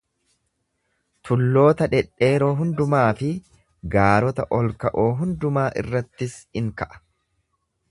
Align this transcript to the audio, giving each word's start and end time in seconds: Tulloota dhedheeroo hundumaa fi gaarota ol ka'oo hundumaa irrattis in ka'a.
Tulloota 1.29 1.87
dhedheeroo 1.91 2.47
hundumaa 2.61 3.03
fi 3.21 3.29
gaarota 3.97 4.47
ol 4.61 4.73
ka'oo 4.87 5.07
hundumaa 5.23 5.69
irrattis 5.85 6.41
in 6.63 6.75
ka'a. 6.83 7.01